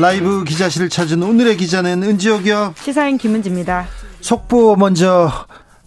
[0.00, 2.74] 라이브 기자실을 찾은 오늘의 기자는 은지옥이요.
[2.76, 3.86] 시사인 김은지입니다.
[4.20, 5.30] 속보 먼저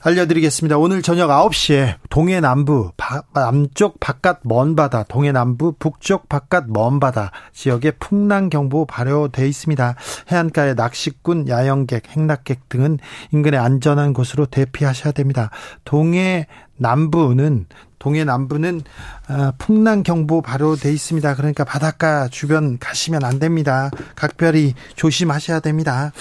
[0.01, 0.77] 알려드리겠습니다.
[0.77, 6.99] 오늘 저녁 9시에 동해 남부, 바, 남쪽 바깥 먼 바다, 동해 남부, 북쪽 바깥 먼
[6.99, 9.95] 바다 지역에 풍랑경보 발효돼 있습니다.
[10.31, 12.99] 해안가에 낚시꾼, 야영객, 행락객 등은
[13.31, 15.49] 인근의 안전한 곳으로 대피하셔야 됩니다.
[15.85, 17.65] 동해 남부는
[18.03, 18.81] 동해 남부는
[19.29, 21.35] 어, 풍랑 경보 발효돼 있습니다.
[21.35, 23.89] 그러니까 바닷가 주변 가시면 안 됩니다.
[24.13, 26.11] 각별히 조심하셔야 됩니다.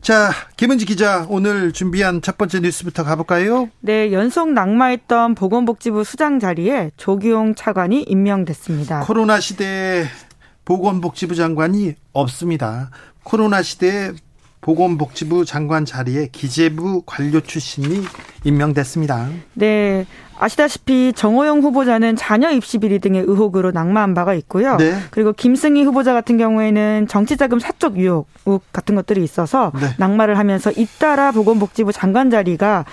[0.00, 3.68] 자, 김은지 기자 오늘 준비한 첫 번째 뉴스부터 가볼까요?
[3.80, 9.00] 네, 연속 낙마했던 보건복지부 수장 자리에 조기용 차관이 임명됐습니다.
[9.00, 10.04] 코로나 시대에
[10.64, 12.90] 보건복지부 장관이 없습니다.
[13.24, 14.12] 코로나 시대에
[14.60, 18.02] 보건복지부 장관 자리에 기재부 관료 출신이
[18.44, 19.28] 임명됐습니다.
[19.52, 20.06] 네.
[20.38, 24.76] 아시다시피 정호영 후보자는 자녀 입시 비리 등의 의혹으로 낙마한 바가 있고요.
[24.76, 24.94] 네.
[25.10, 28.26] 그리고 김승희 후보자 같은 경우에는 정치자금 사적 유혹
[28.72, 29.88] 같은 것들이 있어서 네.
[29.98, 32.84] 낙마를 하면서 잇따라 보건복지부 장관 자리가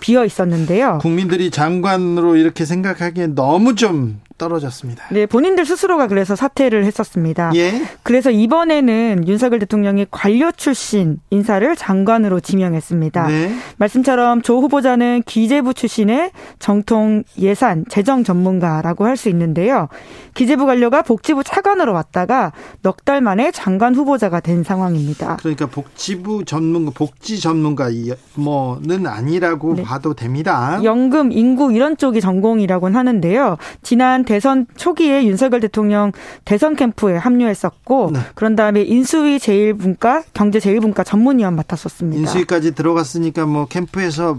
[0.00, 0.98] 비어 있었는데요.
[1.00, 5.04] 국민들이 장관으로 이렇게 생각하기엔 너무 좀 떨어졌습니다.
[5.10, 7.52] 네, 본인들 스스로가 그래서 사퇴를 했었습니다.
[7.54, 7.82] 예.
[8.02, 13.26] 그래서 이번에는 윤석열 대통령이 관료 출신 인사를 장관으로 지명했습니다.
[13.28, 13.54] 네.
[13.76, 19.88] 말씀처럼 조 후보자는 기재부 출신의 정통 예산 재정 전문가라고 할 수 있는데요.
[20.34, 25.36] 기재부 관료가 복지부 차관으로 왔다가 넉 달 만에 장관 후보자가 된 상황입니다.
[25.40, 27.88] 그러니까 복지부 전문가, 복지 전문가
[28.34, 29.82] 뭐는 아니라고 네.
[29.82, 30.80] 봐도 됩니다.
[30.84, 33.56] 연금, 인구 이런 쪽이 전공이라고는 하는데요.
[33.82, 36.12] 지난 대선 초기에 윤석열 대통령
[36.44, 38.20] 대선 캠프에 합류했었고 네.
[38.34, 42.20] 그런 다음에 인수위 제일분과 경제 제일분과 전문위원 맡았었습니다.
[42.20, 44.38] 인수위까지 들어갔으니까 뭐 캠프에서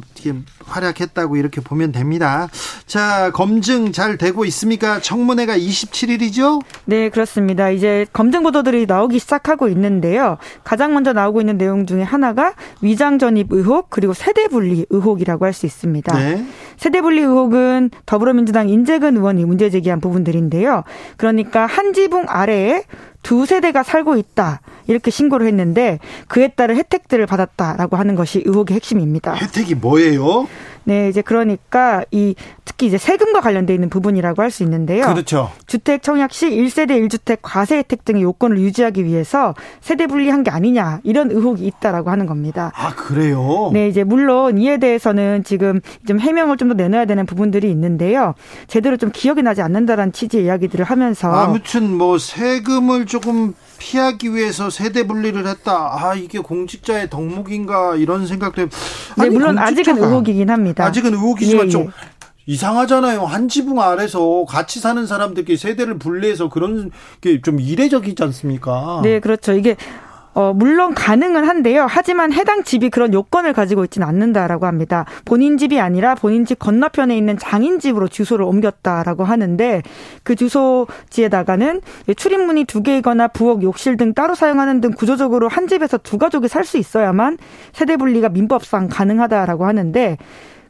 [0.65, 2.47] 활약했다고 이렇게 보면 됩니다.
[2.85, 4.99] 자, 검증 잘 되고 있습니까?
[4.99, 6.61] 청문회가 27일이죠?
[6.85, 7.69] 네, 그렇습니다.
[7.69, 10.37] 이제 검증 보도들이 나오기 시작하고 있는데요.
[10.63, 15.53] 가장 먼저 나오고 있는 내용 중에 하나가 위장 전입 의혹 그리고 세대 분리 의혹이라고 할
[15.53, 16.17] 수 있습니다.
[16.17, 16.45] 네.
[16.77, 20.83] 세대 분리 의혹은 더불어민주당 인재근 의원이 문제 제기한 부분들인데요.
[21.17, 22.83] 그러니까 한 지붕 아래에
[23.23, 24.61] 두 세대가 살고 있다.
[24.87, 29.33] 이렇게 신고를 했는데 그에 따른 혜택들을 받았다라고 하는 것이 의혹의 핵심입니다.
[29.33, 30.47] 혜택이 뭐예요?
[30.85, 32.35] 네, 이제 그러니까 이
[32.65, 35.05] 특히 이제 세금과 관련돼 있는 부분이라고 할 수 있는데요.
[35.07, 35.49] 그렇죠.
[35.67, 40.99] 주택 청약 시 1세대 1주택 과세 혜택 등의 요건을 유지하기 위해서 세대 분리한 게 아니냐
[41.03, 42.71] 이런 의혹이 있다라고 하는 겁니다.
[42.75, 43.71] 아, 그래요?
[43.73, 48.33] 네, 이제 물론 이에 대해서는 지금 좀 해명을 좀 더 내놔야 되는 부분들이 있는데요.
[48.67, 55.05] 제대로 좀 기억이 나지 않는다라는 취지의 이야기들을 하면서 아무튼 뭐 세금을 조금 피하기 위해서 세대
[55.05, 55.97] 분리를 했다.
[55.99, 58.67] 아 이게 공직자의 덕목인가 이런 생각도.
[59.17, 60.72] 네, 물론 아직은 의혹이긴 합니다.
[60.81, 61.87] 아직은 의혹이지만 예, 좀 예.
[62.45, 63.23] 이상하잖아요.
[63.25, 66.91] 한 지붕 아래서 같이 사는 사람들끼리 세대를 분리해서 그런
[67.21, 68.99] 게 좀 이례적이지 않습니까?
[69.03, 69.53] 네, 그렇죠.
[69.53, 69.75] 이게
[70.35, 71.85] 어, 물론 가능은 한데요.
[71.87, 75.05] 하지만 해당 집이 그런 요건을 가지고 있지는 않는다라고 합니다.
[75.25, 79.83] 본인 집이 아니라 본인 집 건너편에 있는 장인 집으로 주소를 옮겼다라고 하는데
[80.23, 81.81] 그 주소지에다가는
[82.17, 86.63] 출입문이 두 개이거나 부엌, 욕실 등 따로 사용하는 등 구조적으로 한 집에서 두 가족이 살
[86.65, 87.37] 수 있어야만
[87.71, 90.17] 세대 분리가 민법상 가능하다라고 하는데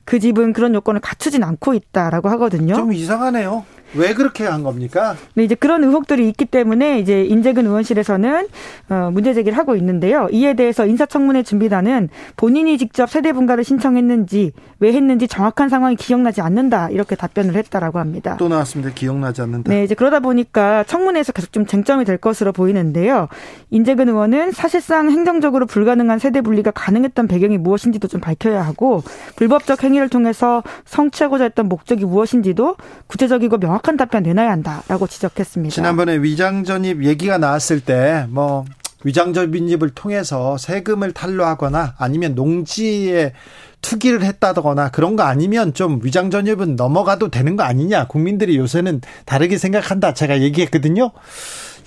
[0.06, 2.76] 그 집은 그런 요건을 갖추진 않고 있다라고 하거든요.
[2.76, 3.66] 좀 이상하네요.
[3.96, 5.16] 왜 그렇게 한 겁니까?
[5.36, 8.48] 네, 이제 그런 의혹들이 있기 때문에 이제 인재근 의원실에서는
[8.90, 10.28] 어, 문제 제기를 하고 있는데요.
[10.32, 16.90] 이에 대해서 인사청문회 준비단은 본인이 직접 세대 분가를 신청했는지 왜 했는지 정확한 상황이 기억나지 않는다
[16.90, 18.36] 이렇게 답변을 했다라고 합니다.
[18.40, 18.94] 또 나왔습니다.
[18.94, 19.72] 기억나지 않는다.
[19.72, 23.28] 네, 이제 그러다 보니까 청문회에서 계속 좀 쟁점이 될 것으로 보이는데요.
[23.70, 29.04] 인재근 의원은 사실상 행정적으로 불가능한 세대 분리가 가능했던 배경이 무엇인지도 좀 밝혀야 하고
[29.36, 32.76] 불법적 행위를 통해서 성취하고자 했던 목적이 무엇인지도
[33.08, 35.74] 구체적이고 명확 정확한 답변 내놔야 한다라고 지적했습니다.
[35.74, 38.66] 지난번에 위장 전입 얘기가 나왔을 때뭐
[39.04, 43.34] 위장 전입을 통해서 세금을 탈루하거나 아니면 농지에
[43.82, 48.08] 투기를 했다거나 그런 거 아니면 좀 위장 전입은 넘어가도 되는 거 아니냐.
[48.08, 50.14] 국민들이 요새는 다르게 생각한다.
[50.14, 51.12] 제가 얘기했거든요.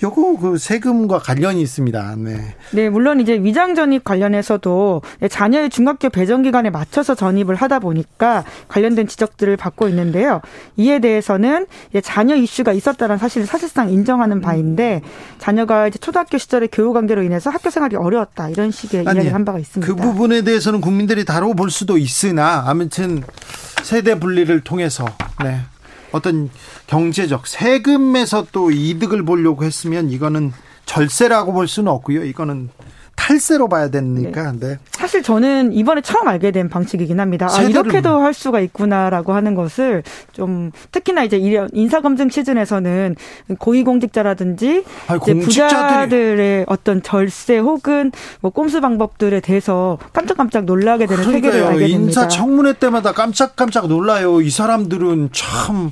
[0.03, 2.15] 요거 그 세금과 관련이 있습니다.
[2.17, 2.55] 네.
[2.71, 9.07] 네, 물론 이제 위장 전입 관련해서도 자녀의 중학교 배정 기간에 맞춰서 전입을 하다 보니까 관련된
[9.07, 10.41] 지적들을 받고 있는데요.
[10.75, 11.67] 이에 대해서는
[12.03, 15.01] 자녀 이슈가 있었다는 사실을 사실상 인정하는 바인데
[15.39, 19.45] 자녀가 이제 초등학교 시절의 교육 관계로 인해서 학교 생활이 어려웠다 이런 식의 아니, 이야기를 한
[19.45, 19.93] 바가 있습니다.
[19.93, 23.23] 그 부분에 대해서는 국민들이 다뤄볼 수도 있으나 아무튼
[23.83, 25.05] 세대 분리를 통해서
[25.43, 25.61] 네.
[26.11, 26.49] 어떤
[26.87, 30.53] 경제적 세금에서 또 이득을 보려고 했으면 이거는
[30.85, 32.23] 절세라고 볼 수는 없고요.
[32.23, 32.69] 이거는
[33.17, 34.53] 탈세로 봐야 되니까.
[34.53, 34.59] 네.
[34.59, 34.77] 네.
[34.91, 37.47] 사실 저는 이번에 처음 알게 된 방식이긴 합니다.
[37.51, 41.37] 아, 이렇게도 할 수가 있구나라고 하는 것을 좀 특히나 이제
[41.73, 43.15] 인사검증 시즌에서는
[43.59, 51.51] 고위공직자라든지 아니, 이제 부자들의 어떤 절세 혹은 뭐 꼼수 방법들에 대해서 깜짝깜짝 놀라게 되는 그러니까요.
[51.51, 51.99] 세계를 알게 됩니다.
[52.05, 54.39] 인사 청문회 때마다 깜짝깜짝 놀라요.
[54.41, 55.91] 이 사람들은 참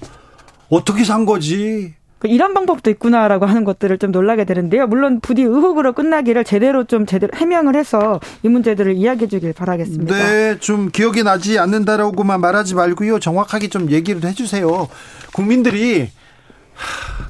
[0.69, 1.95] 어떻게 산 거지?
[2.20, 4.88] 그 이런 방법도 있구나라고 하는 것들을 좀 놀라게 되는데요.
[4.88, 10.16] 물론 부디 의혹으로 끝나기를 제대로 좀 제대로 해명을 해서 이 문제들을 이야기해 주길 바라겠습니다.
[10.16, 13.20] 네, 좀 기억이 나지 않는다라고만 말하지 말고요.
[13.20, 14.88] 정확하게 좀 얘기를 해 주세요.
[15.34, 16.10] 국민들이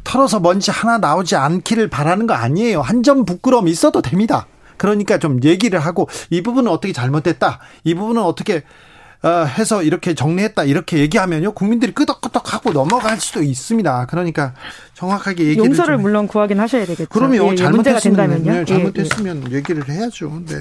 [0.03, 2.81] 털어서 먼지 하나 나오지 않기를 바라는 거 아니에요.
[2.81, 4.47] 한 점 부끄러움 있어도 됩니다.
[4.77, 7.59] 그러니까 좀 얘기를 하고 이 부분은 어떻게 잘못됐다.
[7.83, 8.61] 이 부분은 어떻게 어,
[9.25, 14.05] 해서 이렇게 정리했다 이렇게 얘기하면요 국민들이 끄덕끄덕하고 넘어갈 수도 있습니다.
[14.07, 14.53] 그러니까
[14.93, 17.09] 정확하게 얘기를 용서를 물론 구하긴 하셔야 되겠죠.
[17.09, 17.51] 그럼요.
[17.51, 20.41] 예, 잘못했으면 예, 잘못했으면 예, 얘기를 해야죠.
[20.45, 20.55] 네.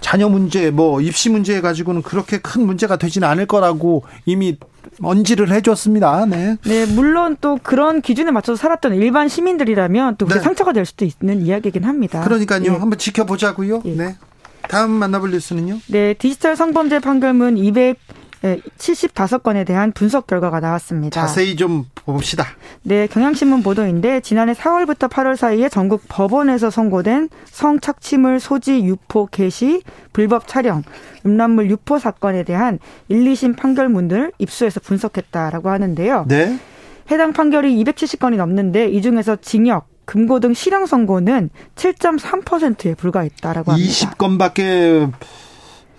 [0.00, 4.58] 자녀 문제, 뭐 입시 문제 가지고는 그렇게 큰 문제가 되지는 않을 거라고 이미
[5.02, 6.26] 언지를 해줬습니다.
[6.26, 6.56] 네.
[6.64, 10.44] 네, 물론 또 그런 기준에 맞춰서 살았던 일반 시민들이라면 또 그게 네.
[10.44, 12.22] 상처가 될 수도 있는 이야기이긴 합니다.
[12.22, 12.64] 그러니까요.
[12.64, 12.68] 예.
[12.70, 13.82] 한번 지켜보자고요.
[13.84, 13.94] 예.
[13.94, 14.16] 네.
[14.68, 15.78] 다음 만나볼 뉴스는요?
[15.88, 17.98] 네, 디지털 성범죄 판결문 200
[18.42, 21.20] 75건에 대한 분석 결과가 나왔습니다.
[21.20, 22.46] 자세히 좀 봅시다.
[22.82, 30.48] 네, 경향신문 보도인데 지난해 4월부터 8월 사이에 전국 법원에서 선고된 성착취물 소지 유포 개시 불법
[30.48, 30.82] 촬영
[31.26, 32.78] 음란물 유포 사건에 대한
[33.08, 36.24] 1, 2심 판결문을 입수해서 분석했다라고 하는데요.
[36.28, 36.58] 네.
[37.10, 43.92] 해당 판결이 270건이 넘는데 이 중에서 징역 금고 등 실형 선고는 7.3%에 불과했다라고 합니다.
[43.92, 45.12] 20건밖에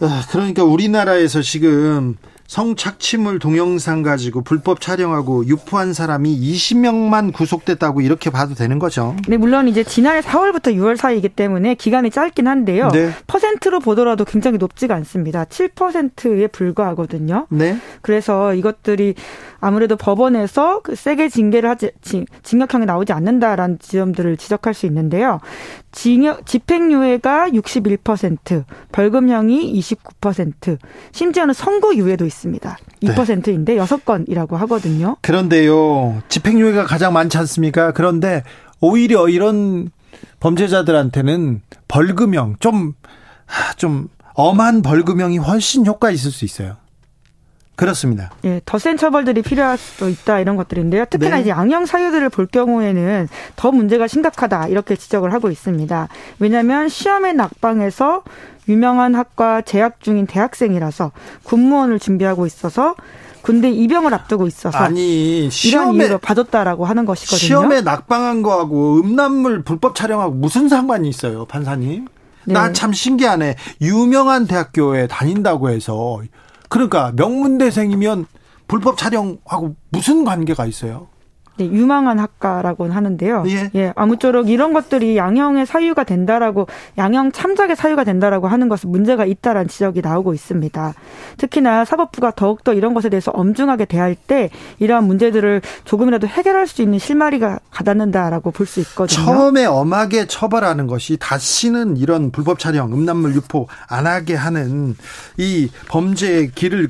[0.01, 2.17] 아, 그러니까 우리나라에서 지금
[2.51, 9.15] 성착취물 동영상 가지고 불법 촬영하고 유포한 사람이 20명만 구속됐다고 이렇게 봐도 되는 거죠.
[9.30, 12.89] 네, 물론 이제 지난해 4월부터 6월 사이이기 때문에 기간이 짧긴 한데요.
[12.89, 13.12] 네.
[13.27, 15.45] 퍼센트로 보더라도 굉장히 높지가 않습니다.
[15.45, 17.48] 7%에 불과하거든요.
[17.51, 17.77] 네.
[18.01, 19.15] 그래서 이것들이
[19.62, 21.92] 아무래도 법원에서 그 세게 징계를 하지
[22.44, 25.39] 징역형이 나오지 않는다라는 지점들을 지적할 수 있는데요.
[25.94, 30.77] 징역 집행유예가 61%, 벌금형이 29%,
[31.13, 32.40] 심지어는 선고유예도 있습니다.
[33.03, 33.79] 2%인데 네.
[33.79, 35.17] 6건이라고 하거든요.
[35.21, 36.21] 그런데요.
[36.29, 37.91] 집행유예가 가장 많지 않습니까?
[37.91, 38.43] 그런데
[38.79, 39.89] 오히려 이런
[40.39, 46.77] 범죄자들한테는 벌금형 좀좀 엄한 벌금형이 훨씬 효과 있을 수 있어요.
[47.81, 48.29] 그렇습니다.
[48.45, 51.05] 예, 더 센 처벌들이 필요할 수도 있다 이런 것들인데요.
[51.09, 51.41] 특히나 네.
[51.41, 56.07] 이제 양형 사유들을 볼 경우에는 더 문제가 심각하다 이렇게 지적을 하고 있습니다.
[56.37, 58.21] 왜냐하면 시험의 낙방에서
[58.69, 61.11] 유명한 학과 재학 중인 대학생이라서
[61.41, 62.93] 군무원을 준비하고 있어서
[63.41, 67.39] 군대 입영을 앞두고 있어서 아니 시험에 이런 이유로 봐줬다라고 하는 것이거든요.
[67.39, 72.05] 시험에 낙방한 거하고 음란물 불법 촬영하고 무슨 상관이 있어요, 판사님?
[72.45, 72.53] 네.
[72.53, 73.55] 나참 신기하네.
[73.81, 76.21] 유명한 대학교에 다닌다고 해서
[76.71, 78.25] 그러니까 명문대생이면
[78.68, 81.07] 불법 촬영하고 무슨 관계가 있어요?
[81.58, 83.43] 네, 유망한 학과라고는 하는데요.
[83.48, 83.70] 예.
[83.75, 83.93] 예.
[83.96, 86.67] 아무쪼록 이런 것들이 양형의 사유가 된다라고
[86.98, 90.93] 양형 참작의 사유가 된다라고 하는 것은 문제가 있다라는 지적이 나오고 있습니다.
[91.38, 96.98] 특히나 사법부가 더욱더 이런 것에 대해서 엄중하게 대할 때 이러한 문제들을 조금이라도 해결할 수 있는
[97.00, 99.25] 실마리가 가닿는다라고 볼 수 있거든요.
[99.25, 104.96] 처음에 엄하게 처벌하는 것이 다시는 이런 불법 촬영, 음란물 유포 안 하게 하는
[105.38, 106.88] 이 범죄의 길을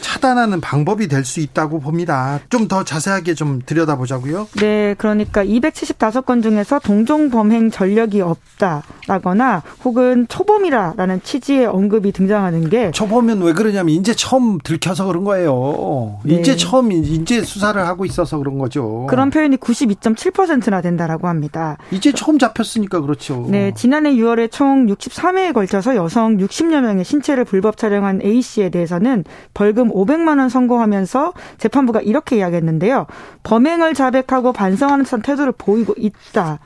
[0.00, 2.38] 차단하는 방법이 될 수 있다고 봅니다.
[2.50, 4.48] 좀 더 자세하게 좀 들여다보자고요.
[4.60, 13.42] 네, 그러니까 275건 중에서 동종 범행 전력이 없다라거나 혹은 초범이라라는 취지의 언급이 등장하는 게 초범은
[13.42, 16.18] 왜 그러냐면 이제 처음 들켜서 그런 거예요.
[16.24, 16.34] 네.
[16.40, 19.06] 이제 처음 이제 수사를 하고 있어서 그런 거죠.
[19.08, 21.76] 그런 표현이 92.7%나 된다라고 합니다.
[21.90, 23.46] 이제 처음 잡혔으니까 그렇죠.
[23.48, 29.24] 네, 지난해 6월에 총 63회에 걸쳐서 여성 60여 명의 신체를 불법 촬영한 A 씨에 대해서는
[29.54, 33.06] 벌금 500만 원 선고하면서 재판부가 이렇게 이야기했는데요.
[33.42, 36.58] 범행을 자백하고 반성하는 듯한 태도를 보이고 있다.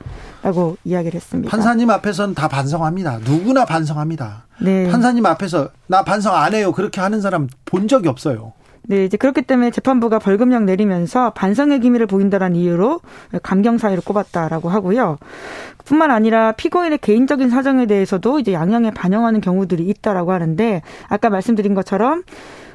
[0.43, 1.51] 라고 이야기를 했습니다.
[1.51, 3.19] 판사님 앞에서는 다 반성합니다.
[3.19, 4.45] 누구나 반성합니다.
[4.61, 4.89] 네.
[4.89, 6.71] 판사님 앞에서 나 반성 안 해요.
[6.71, 8.53] 그렇게 하는 사람 본 적이 없어요.
[8.83, 13.01] 네, 이제 그렇기 때문에 재판부가 벌금형 내리면서 반성의 기미를 보인다는 이유로
[13.43, 15.17] 감경 사유를 꼽았다라고 하고요.
[15.85, 22.23] 뿐만 아니라 피고인의 개인적인 사정에 대해서도 이제 양형에 반영하는 경우들이 있다라고 하는데 아까 말씀드린 것처럼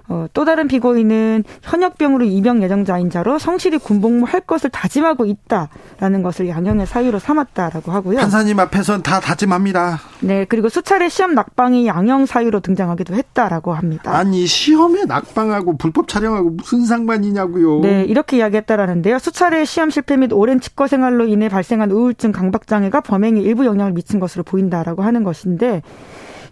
[0.09, 6.87] 어, 또 다른 피고인은 현역병으로 입영 예정자인 자로 성실히 군복무할 것을 다짐하고 있다라는 것을 양형의
[6.87, 8.19] 사유로 삼았다라고 하고요.
[8.19, 10.01] 판사님 앞에선 다 다짐합니다.
[10.21, 14.17] 네, 그리고 수차례 시험 낙방이 양형 사유로 등장하기도 했다라고 합니다.
[14.17, 17.81] 아니 시험에 낙방하고 불법 촬영하고 무슨 상관이냐고요.
[17.81, 19.19] 네, 이렇게 이야기했다라는데요.
[19.19, 23.93] 수차례 시험 실패 및 오랜 치과 생활로 인해 발생한 우울증, 강박 장애가 범행에 일부 영향을
[23.93, 25.83] 미친 것으로 보인다라고 하는 것인데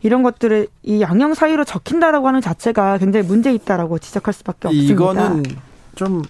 [0.05, 4.93] 이런 것들을 이 양형 사유로 적힌다라고 하는 자체가 굉장히 문제 있다라고 지적할 수밖에 없습니다.
[4.93, 5.43] 이거는
[5.97, 6.23] 좀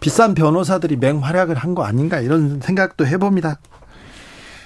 [0.00, 3.60] 비싼 변호사들이 맹활약을 한 거 아닌가 이런 생각도 해봅니다.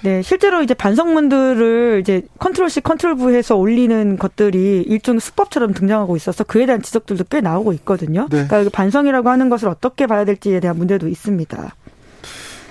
[0.01, 6.43] 네, 실제로 이제 반성문들을 이제 control C, control V해서 올리는 것들이 일종 수법처럼 등장하고 있어서
[6.43, 8.27] 그에 대한 지적들도 꽤 나오고 있거든요.
[8.31, 8.47] 네.
[8.47, 11.71] 그러니까 반성이라고 하는 것을 어떻게 봐야 될지에 대한 문제도 있습니다.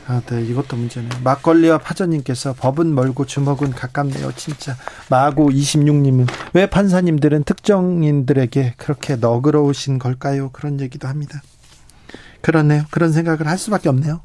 [0.06, 1.08] 아, 네, 이것도 문제네.
[1.22, 4.32] 막걸리와 파전님께서 법은 멀고 주먹은 가깝네요.
[4.36, 4.76] 진짜.
[5.08, 10.50] 마고 26님은 왜 판사님들은 특정인들에게 그렇게 너그러우신 걸까요?
[10.52, 11.42] 그런 얘기도 합니다.
[12.42, 12.84] 그렇네요.
[12.90, 14.20] 그런 생각을 할 수밖에 없네요.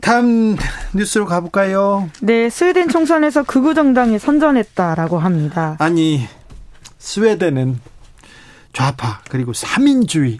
[0.00, 0.56] 다음
[0.94, 2.08] 뉴스로 가볼까요?
[2.22, 5.76] 네, 스웨덴 총선에서 극우 정당이 선전했다라고 합니다.
[5.80, 6.26] 아니,
[6.98, 7.80] 스웨덴은
[8.72, 10.38] 좌파 그리고 삼인주의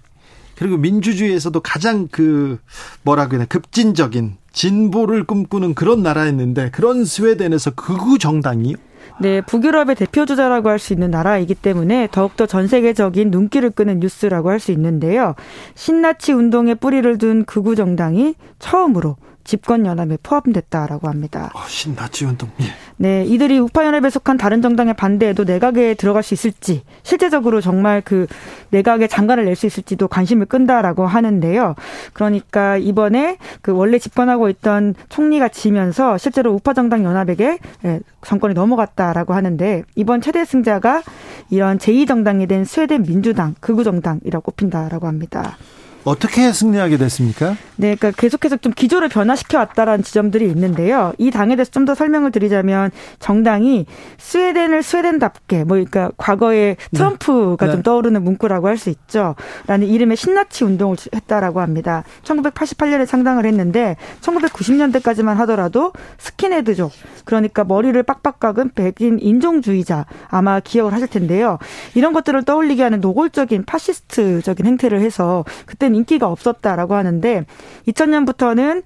[0.58, 2.58] 그리고 민주주의에서도 가장 그
[3.02, 8.74] 뭐라 그러나 급진적인 진보를 꿈꾸는 그런 나라였는데 그런 스웨덴에서 극우 정당이
[9.20, 14.50] 네, 북유럽의 대표 주자라고 할 수 있는 나라이기 때문에 더욱더 전 세계적인 눈길을 끄는 뉴스라고
[14.50, 15.34] 할 수 있는데요.
[15.74, 19.16] 신나치 운동에 뿌리를 둔 극우 정당이 처음으로
[19.48, 21.50] 집권연합에 포함됐다라고 합니다.
[21.54, 22.50] 어, 신나치 운동.
[22.60, 22.66] 예.
[22.98, 28.26] 네, 이들이 우파연합에 속한 다른 정당의 반대에도 내각에 들어갈 수 있을지, 실제적으로 정말 그
[28.70, 31.74] 내각에 장관을 낼 수 있을지도 관심을 끈다라고 하는데요.
[32.12, 39.34] 그러니까 이번에 그 원래 집권하고 있던 총리가 지면서 실제로 우파 정당 연합에게 예, 정권이 넘어갔다라고
[39.34, 41.02] 하는데 이번 최대 승자가
[41.50, 45.56] 이런 제2 정당이 된 스웨덴 민주당 극우 정당이라고 꼽힌다라고 합니다.
[46.04, 47.56] 어떻게 승리하게 됐습니까?
[47.76, 51.12] 네, 그러니까 계속해서 좀 기조를 변화시켜 왔다라는 지점들이 있는데요.
[51.18, 53.86] 이 당에 대해서 좀 더 설명을 드리자면 정당이
[54.18, 56.98] 스웨덴을 스웨덴답게 뭐 그러니까 과거에 네.
[56.98, 57.72] 트럼프가 네.
[57.72, 59.34] 좀 떠오르는 문구라고 할 수 있죠.
[59.66, 62.04] 라는 이름의 신나치 운동을 했다라고 합니다.
[62.24, 66.92] 1988년에 창당을 했는데 1990년대까지만 하더라도 스킨헤드족
[67.24, 71.58] 그러니까 머리를 빡빡 깎은 백인 인종주의자 아마 기억을 하실 텐데요.
[71.94, 77.44] 이런 것들을 떠올리게 하는 노골적인 파시스트적인 행태를 해서 그땐 인기가 없었다라고 하는데
[77.88, 78.82] 2000년부터는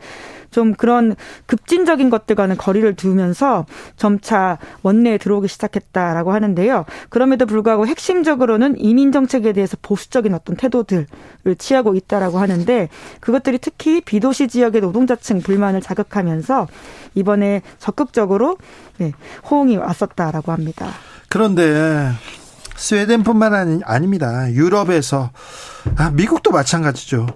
[0.51, 1.17] 좀 그런
[1.47, 3.65] 급진적인 것들과는 거리를 두면서
[3.97, 6.85] 점차 원내에 들어오기 시작했다라고 하는데요.
[7.09, 11.07] 그럼에도 불구하고 핵심적으로는 이민 정책에 대해서 보수적인 어떤 태도들을
[11.59, 12.89] 취하고 있다라고 하는데
[13.21, 16.69] 그것들이 특히 비도시 지역의 노동자층 불만을 자극하면서
[17.15, 18.59] 이번에 적극적으로
[18.99, 19.13] 네,
[19.51, 20.91] 호응이 왔었다라고 합니다.
[21.31, 22.11] 그런데
[22.83, 24.51] 스웨덴뿐만 아니, 아닙니다.
[24.51, 25.31] 유럽에서
[25.97, 27.29] 아, 미국도 마찬가지죠.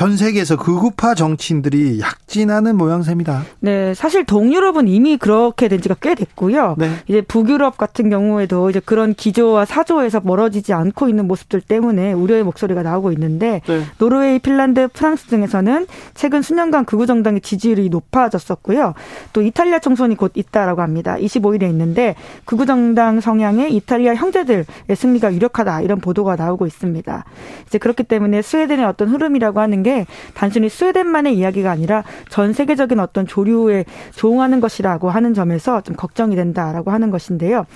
[0.00, 3.42] 전 세계에서 극우파 정치인들이 약진하는 모양새입니다.
[3.58, 6.76] 네, 사실 동유럽은 이미 그렇게 된 지가 꽤 됐고요.
[6.78, 6.90] 네.
[7.06, 12.82] 이제 북유럽 같은 경우에도 이제 그런 기조와 사조에서 멀어지지 않고 있는 모습들 때문에 우려의 목소리가
[12.82, 13.82] 나오고 있는데 네.
[13.98, 18.94] 노르웨이, 핀란드, 프랑스 등에서는 최근 수년간 극우 정당의 지지율이 높아졌었고요.
[19.34, 21.16] 또 이탈리아 총선이 곧 있다라고 합니다.
[21.20, 22.14] 25일에 있는데
[22.46, 24.64] 극우 정당 성향의 이탈리아 형제들의
[24.94, 27.24] 승리가 유력하다 이런 보도가 나오고 있습니다.
[27.66, 29.89] 이제 그렇기 때문에 스웨덴의 어떤 흐름이라고 하는 게
[30.34, 36.90] 단순히 스웨덴만의 이야기가 아니라 전 세계적인 어떤 조류에 조응하는 것이라고 하는 점에서 좀 걱정이 된다라고
[36.90, 37.66] 하는 것인데요.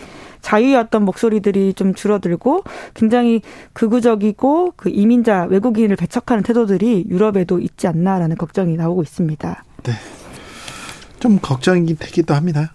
[0.41, 3.41] 자유의 어떤 목소리들이 좀 줄어들고 굉장히
[3.73, 9.65] 극우적이고 그 이민자 외국인을 배척하는 태도들이 유럽에도 있지 않나라는 걱정이 나오고 있습니다.
[9.85, 9.93] 네.
[11.19, 12.73] 좀 걱정이 되기도 합니다.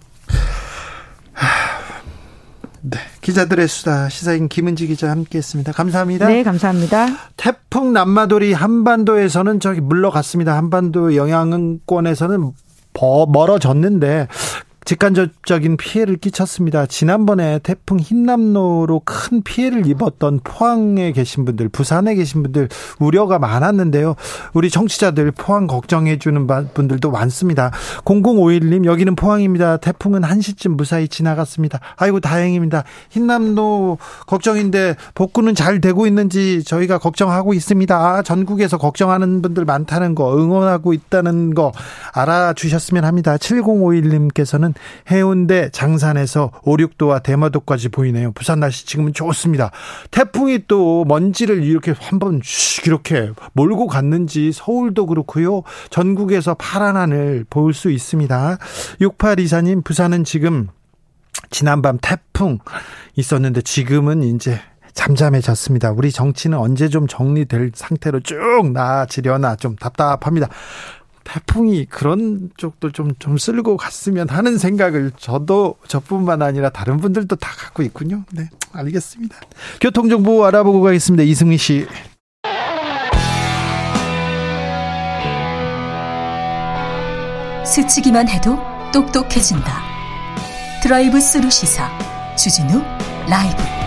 [2.82, 2.98] 네.
[3.20, 5.72] 기자들의 수다 시사인 김은지 기자 함께했습니다.
[5.72, 6.26] 감사합니다.
[6.28, 7.06] 네, 감사합니다.
[7.36, 10.56] 태풍 남마돌이 한반도에서는 저기 물러갔습니다.
[10.56, 12.52] 한반도 영향권에서는
[13.28, 14.28] 멀어졌는데
[14.90, 16.84] 직간접적인 피해를 끼쳤습니다.
[16.84, 22.68] 지난번에 태풍 흰남노로 큰 피해를 입었던 포항에 계신 분들, 부산에 계신 분들
[22.98, 24.16] 우려가 많았는데요.
[24.52, 26.44] 우리 청취자들 포항 걱정해 주는
[26.74, 27.70] 분들도 많습니다.
[28.04, 29.76] 0051님 여기는 포항입니다.
[29.76, 31.78] 태풍은 1시쯤 무사히 지나갔습니다.
[31.94, 32.82] 아이고 다행입니다.
[33.10, 37.96] 흰남노 걱정인데 복구는 잘 되고 있는지 저희가 걱정하고 있습니다.
[37.96, 41.70] 아, 전국에서 걱정하는 분들 많다는 거 응원하고 있다는 거
[42.12, 43.36] 알아주셨으면 합니다.
[43.36, 44.79] 7051님께서는
[45.10, 48.32] 해운대 장산에서 5, 6도와 대마도까지 보이네요.
[48.32, 49.70] 부산 날씨 지금은 좋습니다.
[50.10, 52.40] 태풍이 또 먼지를 이렇게 한번
[52.84, 55.62] 이렇게 몰고 갔는지 서울도 그렇고요.
[55.90, 58.58] 전국에서 파란 하늘 볼 수 있습니다.
[59.00, 60.68] 6824님 부산은 지금
[61.50, 62.58] 지난밤 태풍
[63.16, 64.60] 있었는데 지금은 이제
[64.92, 65.92] 잠잠해졌습니다.
[65.92, 68.36] 우리 정치는 언제 좀 정리될 상태로 쭉
[68.72, 70.48] 나아지려나 좀 답답합니다.
[71.24, 77.50] 태풍이 그런 쪽도 좀, 좀 쓸고 갔으면 하는 생각을 저도 저뿐만 아니라 다른 분들도 다
[77.56, 78.24] 갖고 있군요.
[78.32, 79.36] 네, 알겠습니다.
[79.80, 81.22] 교통정보 알아보고 가겠습니다.
[81.22, 81.86] 이승미 씨.
[87.64, 88.58] 스치기만 해도
[88.92, 89.82] 똑똑해진다.
[90.82, 91.88] 드라이브 스루 시사
[92.36, 92.82] 주진우
[93.28, 93.79] 라이브.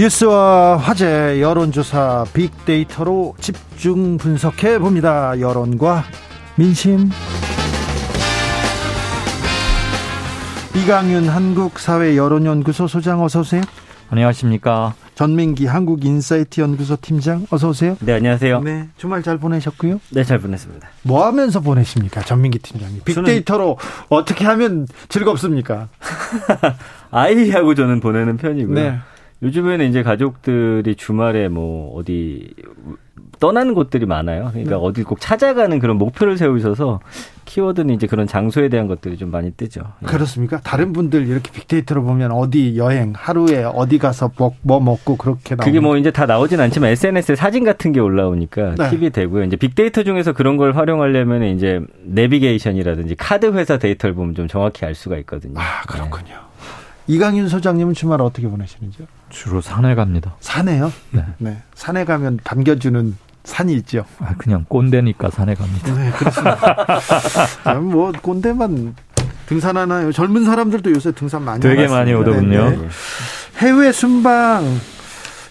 [0.00, 5.38] 뉴스와 화제 여론조사 빅데이터로 집중 분석해 봅니다.
[5.38, 6.04] 여론과
[6.56, 7.10] 민심.
[10.74, 13.60] 이강윤 한국사회 여론연구소 소장 어서 오세요.
[14.08, 14.94] 안녕하십니까.
[15.14, 17.98] 전민기 한국인사이트 연구소 팀장 어서 오세요.
[18.00, 18.62] 네, 안녕하세요.
[18.62, 20.00] 네, 주말 잘 보내셨고요.
[20.12, 20.88] 네, 잘 보냈습니다.
[21.02, 23.02] 뭐 하면서 보내십니까, 전민기 팀장님?
[23.04, 23.76] 빅데이터로
[24.08, 25.88] 어떻게 하면 즐겁습니까?
[27.12, 28.74] 아이하고 저는 보내는 편이고요.
[28.74, 28.98] 네.
[29.42, 32.54] 요즘에는 이제 가족들이 주말에 뭐 어디
[33.38, 34.50] 떠나는 곳들이 많아요.
[34.50, 34.80] 그러니까 네.
[34.80, 37.00] 어디 꼭 찾아가는 그런 목표를 세우셔서
[37.46, 39.80] 키워드는 이제 그런 장소에 대한 것들이 좀 많이 뜨죠.
[40.02, 40.06] 예.
[40.06, 40.60] 그렇습니까?
[40.60, 45.64] 다른 분들 이렇게 빅데이터로 보면 어디 여행 하루에 어디 가서 뭐, 뭐 먹고 그렇게 나오
[45.64, 48.90] 그게 뭐 이제 다 나오진 않지만 SNS에 사진 같은 게 올라오니까 네.
[48.90, 49.44] 팁이 되고요.
[49.44, 54.94] 이제 빅데이터 중에서 그런 걸 활용하려면 이제 내비게이션이라든지 카드 회사 데이터를 보면 좀 정확히 알
[54.94, 55.54] 수가 있거든요.
[55.56, 56.26] 아 그렇군요.
[56.26, 56.49] 네.
[57.10, 59.04] 이강윤 소장님은 주말 어떻게 보내시는지요?
[59.30, 60.36] 주로 산에 갑니다.
[60.38, 60.92] 산에요?
[61.10, 61.24] 네.
[61.38, 61.62] 네.
[61.74, 64.04] 산에 가면 반겨주는 산이 있죠.
[64.20, 65.92] 아, 그냥 꼰대니까 산에 갑니다.
[65.92, 67.74] 네, 그렇습니다.
[67.82, 68.94] 뭐 꼰대만
[69.46, 70.12] 등산하나요?
[70.12, 72.70] 젊은 사람들도 요새 등산 많이 되게 하습니다 많이 오더군요.
[72.70, 72.88] 네, 네.
[73.58, 74.64] 해외 순방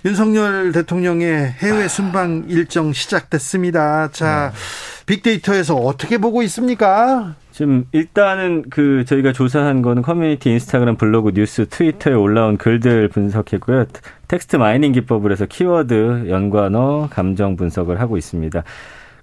[0.05, 4.11] 윤석열 대통령의 해외 순방 일정 시작됐습니다.
[4.13, 5.05] 자, 네.
[5.07, 7.35] 빅데이터에서 어떻게 보고 있습니까?
[7.59, 13.83] 지금 일단은 그 저희가 조사한 거는 커뮤니티 인스타그램 블로그 뉴스 트위터에 올라온 글들 분석했고요.
[14.29, 18.63] text mining 기법을 해서 키워드 연관어 감정 분석을 하고 있습니다.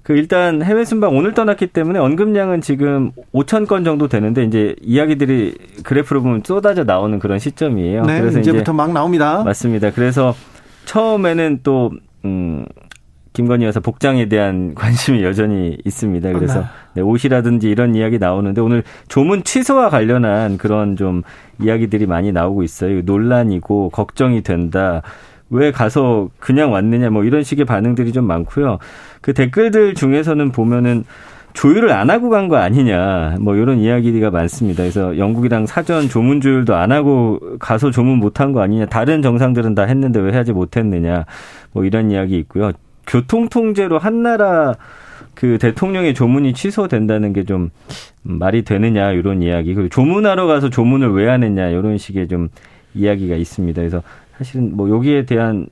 [0.03, 5.55] 그 일단 해외 순방 오늘 떠났기 때문에 언급량은 지금 5천 건 정도 되는데 이제 이야기들이
[5.83, 8.03] 그래프로 보면 쏟아져 나오는 그런 시점이에요.
[8.03, 9.45] 네, 그래서 이제부터 막 나옵니다.
[9.45, 9.93] 맞습니다.
[9.93, 10.35] 그래서
[10.85, 11.91] 처음에는 또
[12.27, 12.67] 음,
[13.37, 16.33] 김건희 여사 복장에 대한 관심이 여전히 있습니다.
[16.33, 16.61] 그래서
[16.94, 21.22] 네, 옷이라든지 이런 이야기 나오는데 오늘 조문 취소와 관련한 그런 좀
[21.61, 23.03] 이야기들이 많이 나오고 있어요.
[23.03, 25.03] 논란이고 걱정이 된다.
[25.51, 28.79] 왜 가서 그냥 왔느냐 뭐 이런 식의 반응들이 좀 많고요.
[29.20, 31.05] 그 댓글들 중에서는 보면은
[31.53, 34.83] 조율을 안 하고 간 거 아니냐 뭐 이런 이야기가 많습니다.
[34.83, 39.83] 그래서 영국이랑 사전 조문 조율도 안 하고 가서 조문 못한 거 아니냐 다른 정상들은 다
[39.85, 41.27] 했는데 왜 하지 못했느냐
[41.72, 42.72] 뭐 이런 이야기 있고요.
[43.07, 44.75] 교통 통제로 한 나라
[45.35, 47.71] 그 대통령의 조문이 취소된다는 게 좀
[48.23, 52.49] 말이 되느냐 이런 이야기 그리고 조문하러 가서 조문을 왜 하느냐 이런 식의 좀
[52.95, 53.81] 이야기가 있습니다.
[53.81, 54.03] 그래서
[54.37, 55.66] 사실은 뭐 여기에 대한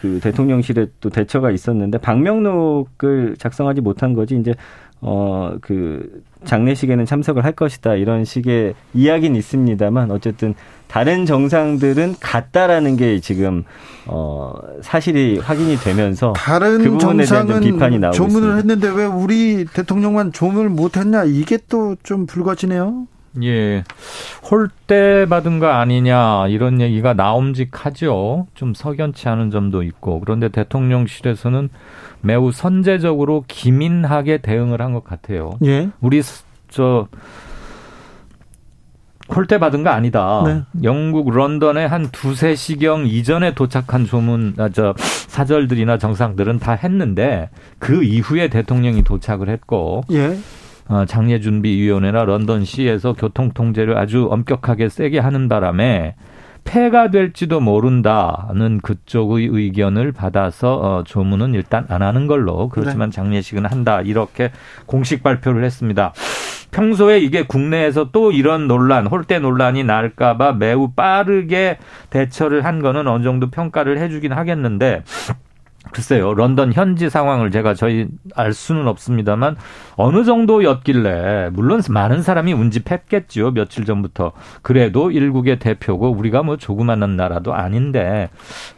[0.00, 4.54] 그 대통령실에 또 대처가 있었는데 방명록을 작성하지 못한 거지 이제
[5.02, 10.54] 어 그 장례식에는 참석을 할 것이다 이런 식의 이야기는 있습니다만 어쨌든
[10.90, 13.64] 다른 정상들은 같다라는 게 지금
[14.06, 18.56] 어 사실이 확인이 되면서 다른 그 정상은 비판이 나오고 조문을 있습니다.
[18.56, 23.06] 했는데 왜 우리 대통령만 조문을 못했냐 이게 또 좀 불거지네요.
[23.44, 23.84] 예,
[24.50, 28.48] 홀대 받은 거 아니냐 이런 얘기가 나옴직하죠.
[28.54, 31.68] 좀 석연치 않은 점도 있고 그런데 대통령실에서는
[32.22, 35.52] 매우 선제적으로 기민하게 대응을 한 것 같아요.
[35.64, 35.90] 예.
[36.00, 36.20] 우리
[36.68, 37.06] 저
[39.30, 40.42] 콜대 받은 거 아니다.
[40.44, 40.62] 네.
[40.82, 48.02] 영국 런던에 한 두세 시경 이전에 도착한 조문, 아, 저, 사절들이나 정상들은 다 했는데 그
[48.02, 50.02] 이후에 대통령이 도착을 했고.
[50.10, 50.36] 예.
[50.88, 56.16] 어, 장례준비위원회나 런던시에서 교통통제를 아주 엄격하게 세게 하는 바람에
[56.64, 63.16] 폐가 될지도 모른다는 그쪽의 의견을 받아서 어, 조문은 일단 안 하는 걸로 그렇지만 네.
[63.16, 64.50] 장례식은 한다 이렇게
[64.86, 66.12] 공식 발표를 했습니다.
[66.70, 71.78] 평소에 이게 국내에서 또 이런 논란, 홀대 논란이 날까봐 매우 빠르게
[72.10, 75.02] 대처를 한 거는 어느 정도 평가를 해주긴 하겠는데
[75.92, 78.06] 글쎄요, 런던 현지 상황을 제가 저희
[78.36, 79.56] 알 수는 없습니다만
[79.96, 87.54] 어느 정도였길래 물론 많은 사람이 운집했겠죠 며칠 전부터 그래도 일국의 대표고 우리가 뭐 조그만한 나라도
[87.54, 88.28] 아닌데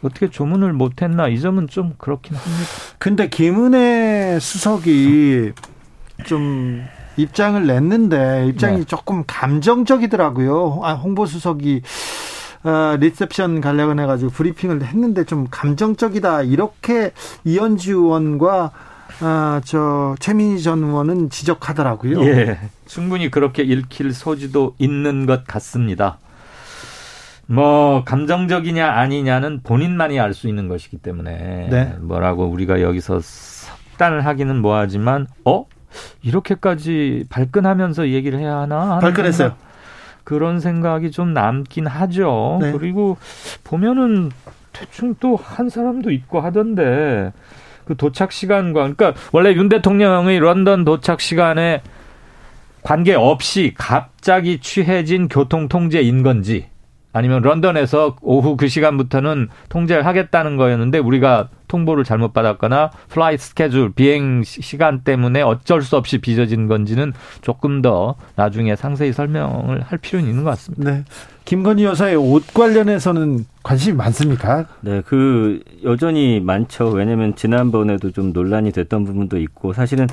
[0.01, 2.71] 어떻게 조문을 못했나 이 점은 좀 그렇긴 합니다.
[2.97, 5.51] 근데 김은혜 수석이
[6.25, 6.83] 좀
[7.17, 8.83] 입장을 냈는데 입장이 네.
[8.85, 10.81] 조금 감정적이더라고요.
[10.83, 11.81] 아, 홍보 수석이
[12.63, 17.11] 어, 리셉션 가려고 해가지고 브리핑을 했는데 좀 감정적이다 이렇게
[17.43, 18.71] 이현주 의원과
[19.21, 22.23] 아, 저 최민희 전 의원은 지적하더라고요.
[22.25, 26.17] 예, 충분히 그렇게 읽힐 소지도 있는 것 같습니다.
[27.45, 31.95] 뭐 감정적이냐 아니냐는 본인만이 알 수 있는 것이기 때문에 네.
[31.99, 35.65] 뭐라고 우리가 여기서 석단을 하기는 뭐하지만 어
[36.21, 38.99] 이렇게까지 발끈하면서 얘기를 해야 하나?
[38.99, 39.53] 발끈했어요.
[40.23, 42.59] 그런 생각이 좀 남긴 하죠.
[42.61, 42.71] 네.
[42.71, 43.17] 그리고
[43.63, 44.31] 보면은
[44.71, 47.31] 대충 또 한 사람도 있고 하던데
[47.85, 51.81] 그 도착 시간과 그러니까 원래 윤 대통령의 런던 도착 시간에
[52.81, 56.67] 관계 없이 갑자기 취해진 교통 통제인 건지
[57.11, 64.43] 아니면 런던에서 오후 그 시간부터는 통제를 하겠다는 거였는데 우리가 통보를 잘못 받았거나 flight 스케줄 비행
[64.43, 70.43] 시간 때문에 어쩔 수 없이 빚어진 건지는 조금 더 나중에 상세히 설명을 할 필요는 있는
[70.43, 70.91] 것 같습니다.
[70.91, 71.03] 네.
[71.45, 74.67] 김건희 여사의 옷 관련해서는 관심이 많습니까?
[74.81, 76.89] 네, 그 여전히 많죠.
[76.89, 80.07] 왜냐하면 지난번에도 좀 논란이 됐던 부분도 있고 사실은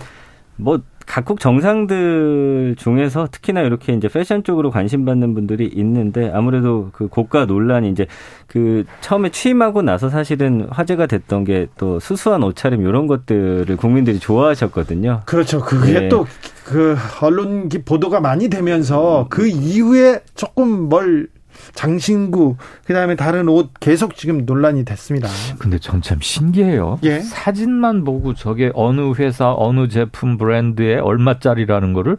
[0.56, 7.08] 뭐 각국 정상들 중에서 특히나 이렇게 이제 패션 쪽으로 관심 받는 분들이 있는데 아무래도 그
[7.08, 8.06] 고가 논란이 이제
[8.46, 15.22] 그 처음에 취임하고 나서 사실은 화제가 됐던 게 또 수수한 옷차림 이런 것들을 국민들이 좋아하셨거든요.
[15.24, 15.60] 그렇죠.
[15.60, 16.08] 그게 네.
[16.08, 21.28] 또그 언론 보도가 많이 되면서 그 이후에 조금 뭘
[21.74, 25.28] 장신구 그다음에 다른 옷 계속 지금 논란이 됐습니다.
[25.58, 26.98] 근데 전 참 신기해요.
[27.04, 27.20] 예?
[27.20, 32.16] 사진만 보고 저게 어느 회사 어느 제품 브랜드에 얼마짜리라는 거를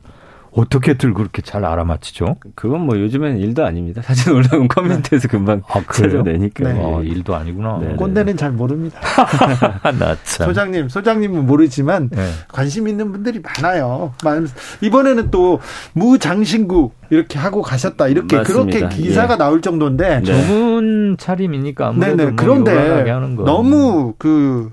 [0.54, 2.36] 어떻게들 그렇게 잘 알아맞히죠?
[2.56, 4.02] 그건 뭐 요즘에는 일도 아닙니다.
[4.02, 6.74] 사진 올라온 커뮤니티에서 금방 아, 찾아내니까.
[6.74, 6.80] 네.
[6.82, 7.78] 어, 일도 아니구나.
[7.80, 7.96] 네, 네.
[7.96, 9.00] 꼰대는 잘 모릅니다.
[9.98, 10.48] 나 참.
[10.48, 12.30] 소장님, 소장님은 모르지만 네.
[12.50, 14.14] 관심 있는 분들이 많아요.
[14.82, 15.60] 이번에는 또
[15.94, 18.78] 무장신구 이렇게 하고 가셨다 이렇게 맞습니다.
[18.80, 19.38] 그렇게 기사가 예.
[19.38, 22.32] 나올 정도인데 전문 차림이니까 아무래도 네네.
[22.32, 23.04] 뭐 그런데
[23.44, 24.72] 너무 그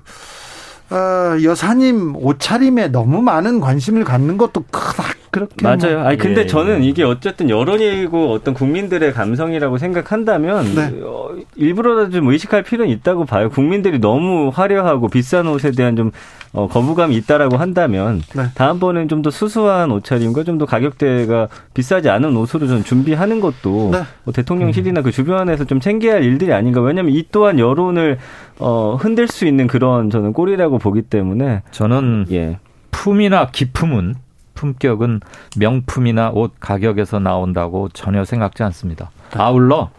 [0.89, 5.99] 어, 여사님 옷차림에 너무 많은 관심을 갖는 것도 크다 그렇게 맞아요.
[5.99, 6.07] 뭐.
[6.07, 6.45] 아니 근데 예.
[6.47, 10.99] 저는 이게 어쨌든 여론이고 어떤 국민들의 감성이라고 생각한다면 네.
[11.03, 13.49] 어, 일부러라도 좀 의식할 필요는 있다고 봐요.
[13.49, 16.11] 국민들이 너무 화려하고 비싼 옷에 대한 좀
[16.51, 18.45] 어, 거부감이 있다라고 한다면 네.
[18.55, 24.01] 다음번엔 좀 더 수수한 옷차림과 좀 더 가격대가 비싸지 않은 옷으로 좀 준비하는 것도 네.
[24.23, 26.81] 뭐 대통령실이나 그 주변에서 좀 챙겨야 할 일들이 아닌가.
[26.81, 28.17] 왜냐하면 이 또한 여론을
[28.59, 32.57] 어, 흔들 수 있는 그런 저는 꼴이라고 보기 때문에 저는 예.
[32.91, 34.15] 품이나 기품은
[34.59, 35.21] 품격은
[35.57, 39.09] 명품이나 옷 가격에서 나온다고 전혀 생각지 않습니다.
[39.33, 39.89] 아울러